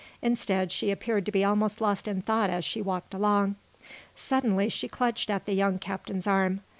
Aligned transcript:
Instead, 0.23 0.71
she 0.71 0.89
appeared 0.89 1.27
to 1.27 1.31
be 1.31 1.43
almost 1.43 1.79
lost 1.79 2.07
in 2.07 2.23
thought 2.23 2.49
as 2.49 2.65
she 2.65 2.81
walked 2.81 3.13
along. 3.13 3.55
Suddenly 4.15 4.67
she 4.67 4.87
clutched 4.87 5.29
at 5.29 5.45
the 5.45 5.53
young 5.53 5.77
captain's 5.77 6.25
arm. 6.25 6.61